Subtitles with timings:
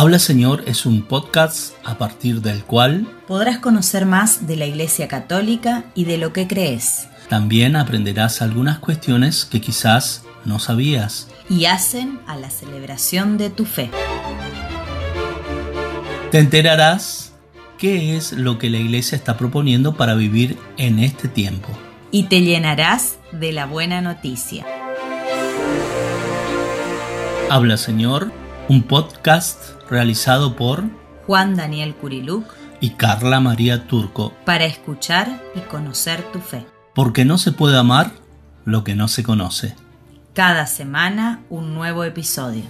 [0.00, 5.08] Habla Señor es un podcast a partir del cual podrás conocer más de la Iglesia
[5.08, 7.06] Católica y de lo que crees.
[7.28, 11.28] También aprenderás algunas cuestiones que quizás no sabías.
[11.50, 13.90] Y hacen a la celebración de tu fe.
[16.30, 17.34] Te enterarás
[17.76, 21.68] qué es lo que la Iglesia está proponiendo para vivir en este tiempo.
[22.10, 24.64] Y te llenarás de la buena noticia.
[27.50, 28.32] Habla Señor,
[28.70, 30.84] un podcast realizado por
[31.26, 32.44] Juan Daniel Curiluc
[32.80, 36.64] y Carla María Turco para escuchar y conocer tu fe.
[36.94, 38.12] Porque no se puede amar
[38.64, 39.74] lo que no se conoce.
[40.34, 42.62] Cada semana un nuevo episodio.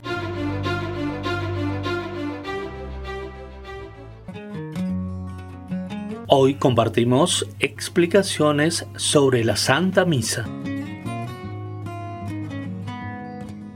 [6.28, 10.46] Hoy compartimos explicaciones sobre la Santa Misa.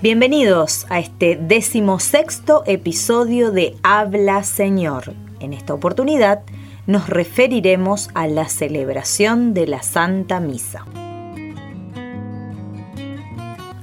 [0.04, 5.14] Bienvenidos a este decimosexto episodio de Habla Señor.
[5.40, 6.42] En esta oportunidad
[6.86, 10.84] nos referiremos a la celebración de la Santa Misa.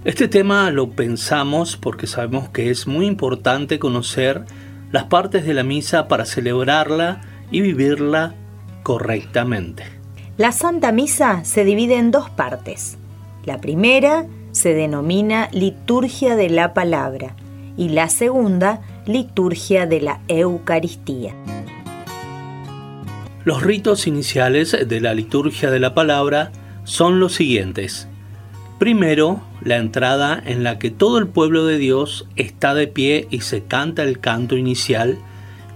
[0.06, 4.46] Este tema lo pensamos porque sabemos que es muy importante conocer
[4.92, 8.36] las partes de la misa para celebrarla y vivirla
[8.84, 9.86] correctamente.
[10.38, 13.00] La Santa Misa se divide en dos partes.
[13.44, 17.36] La primera se denomina liturgia de la palabra
[17.78, 21.36] y la segunda liturgia de la Eucaristía.
[23.44, 26.52] Los ritos iniciales de la liturgia de la palabra
[26.84, 28.08] son los siguientes.
[28.78, 33.42] Primero, la entrada en la que todo el pueblo de Dios está de pie y
[33.42, 35.18] se canta el canto inicial,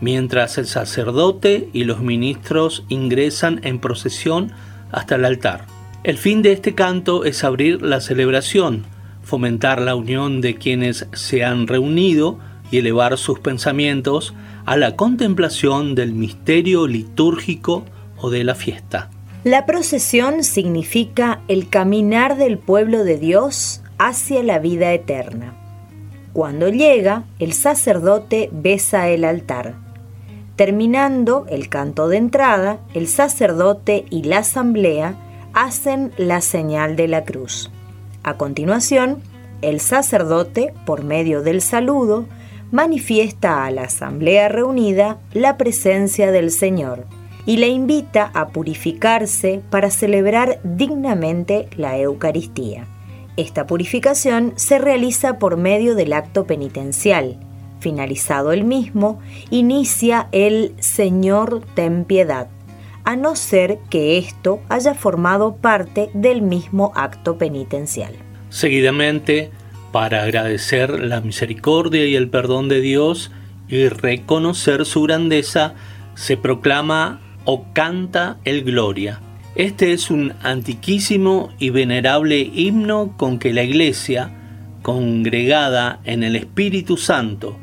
[0.02, 4.52] mientras el sacerdote y los ministros ingresan en procesión
[4.92, 5.75] hasta el altar.
[6.06, 8.86] El fin de este canto es abrir la celebración,
[9.23, 12.38] fomentar la unión de quienes se han reunido
[12.70, 14.36] y elevar sus pensamientos
[14.67, 17.85] a la contemplación del misterio litúrgico
[18.18, 19.09] o de la fiesta.
[19.44, 25.56] La procesión significa el caminar del pueblo de Dios hacia la vida eterna.
[26.34, 29.74] Cuando llega, el sacerdote besa el altar.
[30.56, 35.18] Terminando el canto de entrada, el sacerdote y la asamblea
[35.56, 37.72] hacen la señal de la cruz.
[38.24, 39.22] A continuación,
[39.62, 42.26] el sacerdote, por medio del saludo,
[42.72, 47.06] manifiesta a la asamblea reunida la presencia del Señor
[47.46, 52.88] y le invita a purificarse para celebrar dignamente la Eucaristía.
[53.38, 57.38] Esta purificación se realiza por medio del acto penitencial.
[57.80, 59.20] Finalizado el mismo,
[59.52, 62.48] inicia el Señor ten piedad,
[63.06, 68.14] a no ser que esto haya formado parte del mismo acto penitencial.
[68.50, 69.52] Seguidamente,
[69.92, 73.32] para agradecer la misericordia y el perdón de Dios
[73.68, 75.76] y reconocer su grandeza,
[76.16, 79.22] se proclama o canta el Gloria.
[79.56, 84.32] Este es un antiquísimo y venerable himno con que la Iglesia,
[84.82, 87.58] congregada en el Espíritu Santo,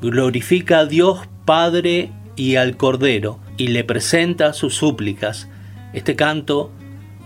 [0.00, 5.48] glorifica a Dios Padre y al Cordero, y le presenta sus súplicas.
[5.92, 6.70] Este canto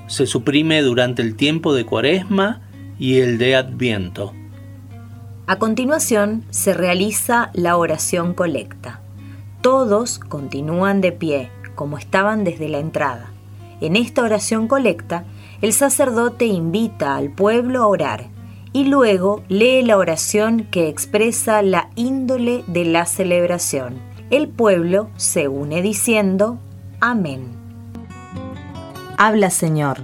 [0.06, 2.60] se suprime durante el tiempo de Cuaresma
[2.98, 4.32] y el de Adviento.
[5.46, 9.00] A continuación se realiza la oración colecta.
[9.62, 13.30] Todos continúan de pie, como estaban desde la entrada.
[13.80, 15.24] En esta oración colecta,
[15.62, 18.26] el sacerdote invita al pueblo a orar
[18.72, 25.48] y luego lee la oración que expresa la índole de la celebración el pueblo se
[25.48, 26.60] une diciendo,
[27.00, 27.48] Amén.
[29.18, 29.98] Habla Señor,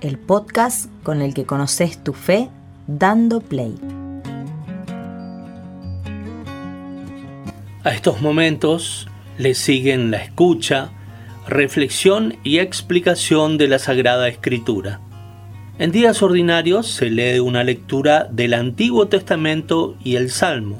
[0.00, 2.48] el podcast con el que conoces tu fe
[2.86, 3.74] dando play.
[7.82, 10.90] A estos momentos le siguen la escucha,
[11.48, 15.00] reflexión y explicación de la Sagrada Escritura.
[15.78, 20.78] En días ordinarios se lee una lectura del Antiguo Testamento y el Salmo.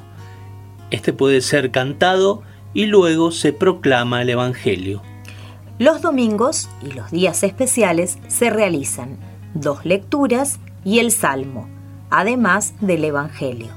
[0.93, 2.45] Este puede ser cantado
[2.75, 5.03] y luego se proclama el Evangelio.
[5.79, 9.19] Los domingos y los días especiales se realizan
[9.55, 11.69] dos lecturas y el Salmo,
[12.11, 13.69] además del Evangelio.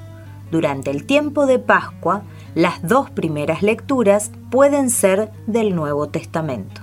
[0.52, 6.82] Durante el tiempo de Pascua, las dos primeras lecturas pueden ser del Nuevo Testamento.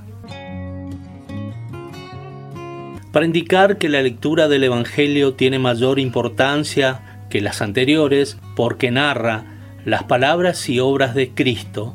[3.12, 9.44] Para indicar que la lectura del Evangelio tiene mayor importancia que las anteriores, porque narra
[9.84, 11.94] las palabras y obras de Cristo,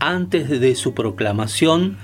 [0.00, 1.96] antes de su proclamación,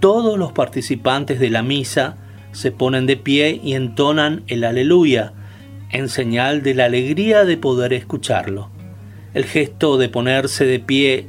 [0.00, 2.16] todos los participantes de la misa
[2.52, 5.32] se ponen de pie y entonan el aleluya,
[5.90, 8.70] en señal de la alegría de poder escucharlo.
[9.34, 11.26] El gesto de ponerse de pie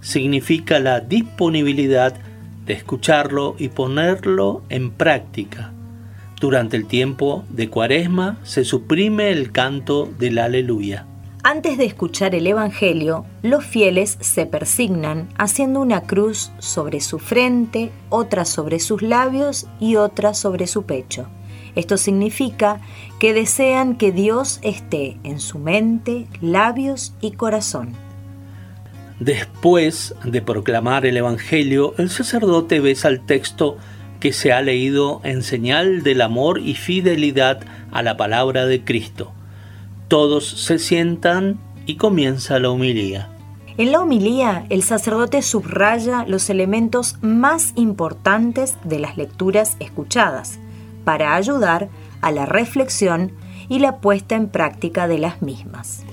[0.00, 2.14] significa la disponibilidad
[2.66, 5.72] de escucharlo y ponerlo en práctica.
[6.40, 11.06] Durante el tiempo de Cuaresma se suprime el canto del aleluya.
[11.44, 17.90] Antes de escuchar el Evangelio, los fieles se persignan haciendo una cruz sobre su frente,
[18.10, 21.26] otra sobre sus labios y otra sobre su pecho.
[21.74, 22.80] Esto significa
[23.18, 27.92] que desean que Dios esté en su mente, labios y corazón.
[29.18, 33.78] Después de proclamar el Evangelio, el sacerdote besa el texto
[34.20, 39.32] que se ha leído en señal del amor y fidelidad a la palabra de Cristo.
[40.12, 43.30] Todos se sientan y comienza la homilía.
[43.78, 50.58] En la homilía, el sacerdote subraya los elementos más importantes de las lecturas escuchadas,
[51.06, 51.88] para ayudar
[52.20, 53.32] a la reflexión
[53.70, 56.04] y la puesta en práctica de las mismas.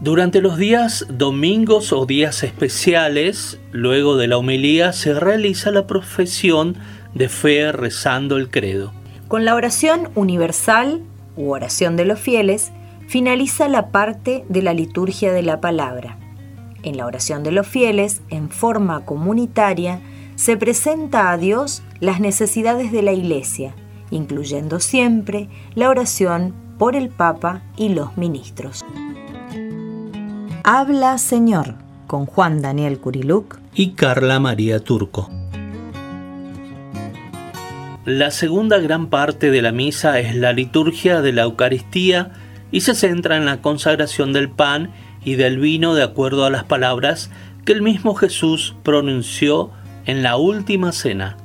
[0.00, 6.76] Durante los días domingos o días especiales, luego de la homilía, se realiza la profesión
[7.14, 8.92] de fe rezando el credo.
[9.34, 11.02] Con la oración universal
[11.36, 12.70] u oración de los fieles,
[13.08, 16.16] finaliza la parte de la liturgia de la palabra.
[16.84, 20.00] En la oración de los fieles, en forma comunitaria,
[20.36, 23.74] se presenta a Dios las necesidades de la Iglesia,
[24.12, 28.84] incluyendo siempre la oración por el Papa y los ministros.
[30.62, 31.74] Habla Señor
[32.06, 35.28] con Juan Daniel Curiluc y Carla María Turco.
[38.06, 42.32] La segunda gran parte de la misa es la liturgia de la Eucaristía
[42.70, 44.90] y se centra en la consagración del pan
[45.24, 47.30] y del vino de acuerdo a las palabras
[47.64, 49.70] que el mismo Jesús pronunció
[50.04, 51.38] en la última cena.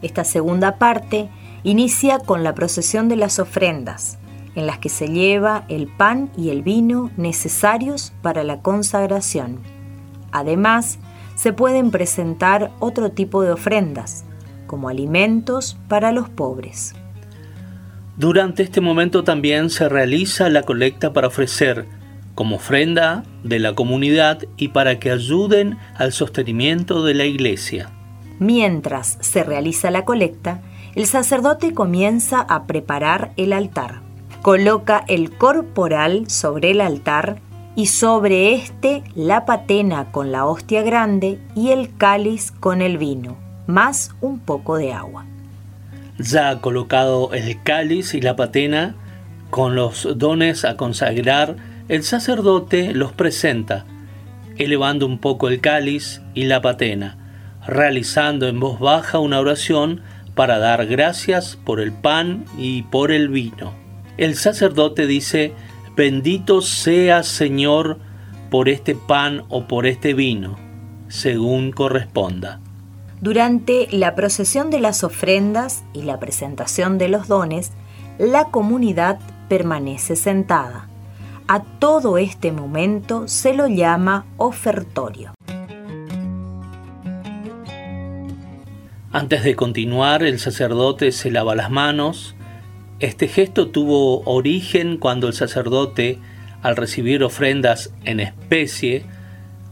[0.00, 1.28] Esta segunda parte
[1.64, 4.16] inicia con la procesión de las ofrendas,
[4.54, 9.58] en las que se lleva el pan y el vino necesarios para la consagración.
[10.32, 10.98] Además,
[11.34, 14.24] se pueden presentar otro tipo de ofrendas,
[14.70, 16.94] como alimentos para los pobres.
[18.16, 21.86] Durante este momento también se realiza la colecta para ofrecer
[22.36, 27.90] como ofrenda de la comunidad y para que ayuden al sostenimiento de la iglesia.
[28.38, 30.62] Mientras se realiza la colecta,
[30.94, 34.02] el sacerdote comienza a preparar el altar
[34.42, 37.40] coloca el corporal sobre el altar
[37.76, 43.36] y sobre éste la patena con la hostia grande y el cáliz con el vino,
[43.72, 45.26] más un poco de agua.
[46.18, 48.94] Ya colocado el cáliz y la patena
[49.50, 51.56] con los dones a consagrar,
[51.88, 53.84] el sacerdote los presenta,
[54.56, 57.16] elevando un poco el cáliz y la patena,
[57.66, 60.02] realizando en voz baja una oración
[60.34, 63.80] para dar gracias por el pan y por el vino
[64.20, 65.54] el sacerdote dice,
[65.96, 67.98] bendito sea Señor
[68.50, 70.58] por este pan o por este vino,
[71.08, 72.60] según corresponda.
[73.20, 77.70] Durante la procesión de las ofrendas y la presentación de los dones,
[78.18, 79.18] la comunidad
[79.50, 80.88] permanece sentada.
[81.46, 85.34] A todo este momento se lo llama ofertorio.
[89.12, 92.34] Antes de continuar, el sacerdote se lava las manos,
[93.00, 96.18] este gesto tuvo origen cuando el sacerdote,
[96.62, 99.04] al recibir ofrendas en especie,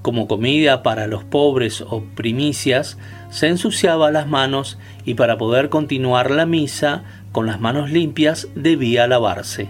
[0.09, 2.97] como comida para los pobres o primicias,
[3.29, 9.07] se ensuciaba las manos y para poder continuar la misa con las manos limpias debía
[9.07, 9.69] lavarse.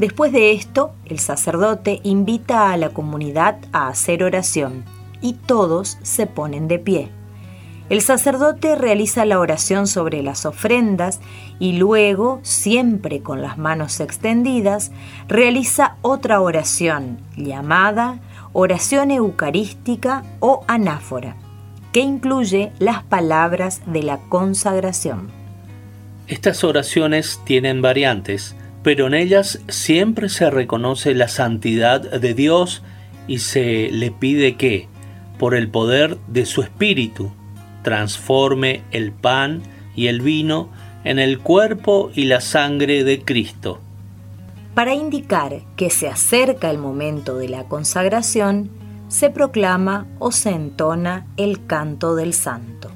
[0.00, 4.82] Después de esto, el sacerdote invita a la comunidad a hacer oración
[5.20, 7.10] y todos se ponen de pie.
[7.88, 11.20] El sacerdote realiza la oración sobre las ofrendas
[11.60, 14.90] y luego, siempre con las manos extendidas,
[15.28, 18.18] realiza otra oración llamada
[18.52, 21.36] oración eucarística o anáfora,
[21.92, 25.30] que incluye las palabras de la consagración.
[26.28, 32.82] Estas oraciones tienen variantes, pero en ellas siempre se reconoce la santidad de Dios
[33.26, 34.88] y se le pide que,
[35.38, 37.32] por el poder de su Espíritu,
[37.82, 39.62] transforme el pan
[39.94, 40.70] y el vino
[41.04, 43.80] en el cuerpo y la sangre de Cristo.
[44.74, 48.70] Para indicar que se acerca el momento de la consagración,
[49.08, 52.90] se proclama o se entona el canto del santo.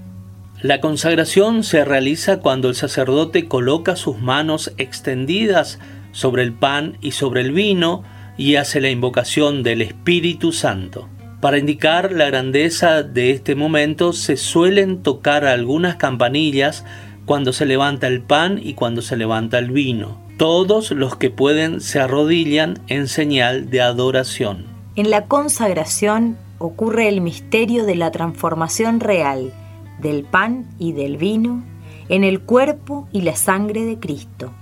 [0.63, 5.79] La consagración se realiza cuando el sacerdote coloca sus manos extendidas
[6.13, 8.05] sobre el pan y sobre el vino
[8.39, 11.11] y hace la invocación del Espíritu Santo.
[11.43, 16.87] Para indicar la grandeza de este momento se suelen tocar algunas campanillas
[17.27, 20.17] cuando se levanta el pan y cuando se levanta el vino.
[20.39, 24.67] Todos los que pueden se arrodillan en señal de adoración.
[24.95, 29.53] En la consagración ocurre el misterio de la transformación real
[30.01, 31.63] del pan y del vino
[32.09, 34.53] en el cuerpo y la sangre de Cristo.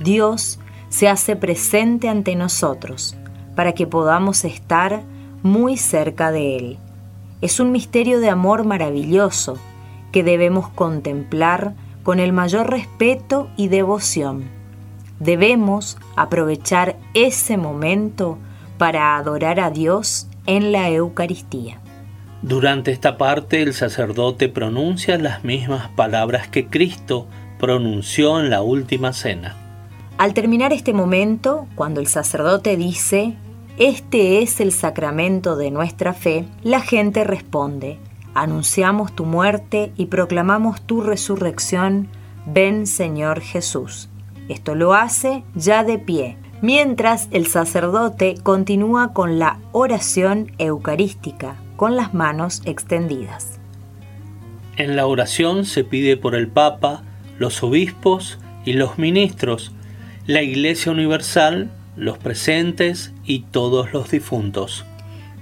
[0.00, 3.16] Dios se hace presente ante nosotros
[3.56, 5.02] para que podamos estar
[5.42, 6.78] muy cerca de Él.
[7.40, 9.58] Es un misterio de amor maravilloso
[10.12, 11.74] que debemos contemplar
[12.08, 14.44] con el mayor respeto y devoción.
[15.20, 18.38] Debemos aprovechar ese momento
[18.78, 21.82] para adorar a Dios en la Eucaristía.
[22.40, 27.26] Durante esta parte el sacerdote pronuncia las mismas palabras que Cristo
[27.58, 29.54] pronunció en la última cena.
[30.16, 33.34] Al terminar este momento, cuando el sacerdote dice,
[33.76, 37.98] Este es el sacramento de nuestra fe, la gente responde,
[38.34, 42.08] Anunciamos tu muerte y proclamamos tu resurrección,
[42.46, 44.08] ven Señor Jesús.
[44.48, 51.96] Esto lo hace ya de pie, mientras el sacerdote continúa con la oración eucarística, con
[51.96, 53.58] las manos extendidas.
[54.76, 57.02] En la oración se pide por el Papa,
[57.38, 59.72] los obispos y los ministros,
[60.26, 64.84] la Iglesia Universal, los presentes y todos los difuntos.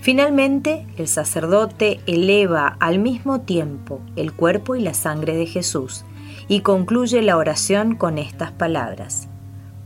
[0.00, 6.04] Finalmente, el sacerdote eleva al mismo tiempo el cuerpo y la sangre de Jesús
[6.48, 9.28] y concluye la oración con estas palabras.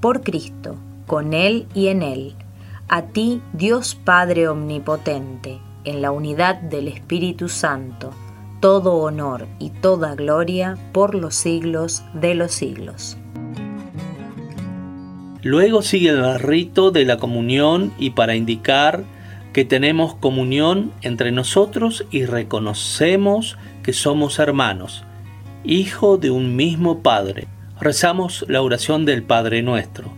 [0.00, 0.76] Por Cristo,
[1.06, 2.34] con Él y en Él,
[2.88, 8.10] a ti Dios Padre Omnipotente, en la unidad del Espíritu Santo,
[8.60, 13.16] todo honor y toda gloria por los siglos de los siglos.
[15.42, 19.04] Luego sigue el rito de la comunión y para indicar
[19.52, 25.04] que tenemos comunión entre nosotros y reconocemos que somos hermanos,
[25.64, 27.48] hijo de un mismo Padre.
[27.80, 30.12] Rezamos la oración del Padre nuestro.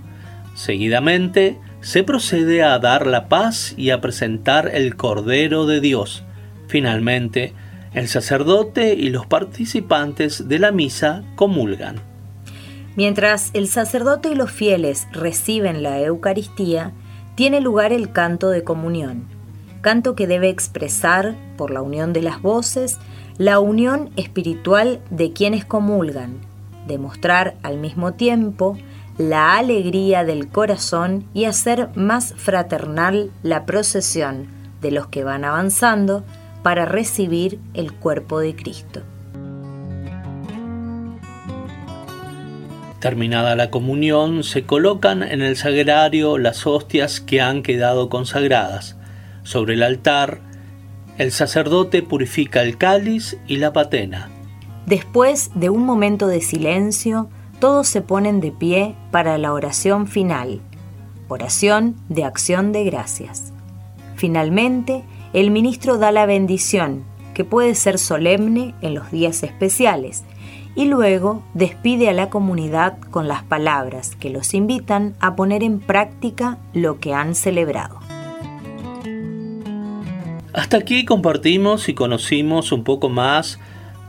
[0.54, 6.22] Seguidamente, se procede a dar la paz y a presentar el Cordero de Dios.
[6.68, 7.54] Finalmente,
[7.92, 11.96] el sacerdote y los participantes de la misa comulgan.
[12.94, 16.92] Mientras el sacerdote y los fieles reciben la Eucaristía,
[17.34, 19.24] tiene lugar el canto de comunión,
[19.80, 22.98] canto que debe expresar, por la unión de las voces,
[23.38, 26.38] la unión espiritual de quienes comulgan,
[26.86, 28.76] demostrar al mismo tiempo
[29.18, 34.48] la alegría del corazón y hacer más fraternal la procesión
[34.80, 36.24] de los que van avanzando
[36.62, 39.02] para recibir el cuerpo de Cristo.
[43.02, 48.96] Terminada la comunión, se colocan en el sagrario las hostias que han quedado consagradas.
[49.42, 50.38] Sobre el altar,
[51.18, 54.30] el sacerdote purifica el cáliz y la patena.
[54.86, 57.28] Después de un momento de silencio,
[57.58, 60.60] todos se ponen de pie para la oración final,
[61.26, 63.52] oración de acción de gracias.
[64.14, 67.02] Finalmente, el ministro da la bendición,
[67.34, 70.22] que puede ser solemne en los días especiales,
[70.74, 75.80] y luego despide a la comunidad con las palabras que los invitan a poner en
[75.80, 78.00] práctica lo que han celebrado.
[80.52, 83.58] Hasta aquí compartimos y conocimos un poco más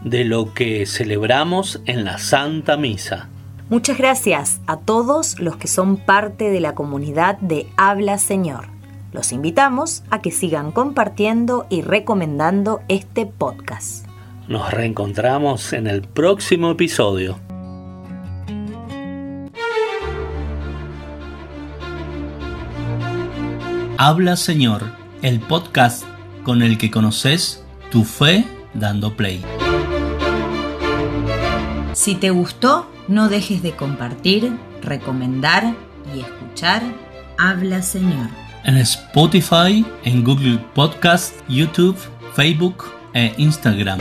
[0.04, 3.30] de lo que celebramos en la Santa Misa.
[3.70, 8.68] Muchas gracias a todos los que son parte de la comunidad de Habla Señor.
[9.14, 14.13] Los invitamos a que sigan compartiendo y recomendando este podcast.
[14.48, 17.40] Nos reencontramos en el próximo episodio.
[23.98, 24.84] Habla Señor,
[25.22, 26.04] el podcast
[26.44, 29.42] con el que conoces tu fe dando play.
[31.94, 35.74] Si te gustó, no dejes de compartir, recomendar
[36.14, 36.84] y escuchar
[37.38, 38.28] Habla Señor.
[38.66, 41.98] En Spotify, en Google Podcast, YouTube,
[42.36, 42.84] Facebook
[43.14, 44.00] e Instagram.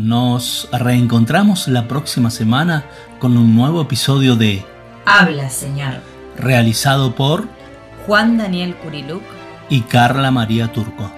[0.00, 2.86] Nos reencontramos la próxima semana
[3.18, 4.64] con un nuevo episodio de
[5.04, 5.96] Habla Señor.
[6.38, 7.46] Realizado por
[8.06, 9.22] Juan Daniel Curiluc
[9.68, 11.12] y Carla María Turco.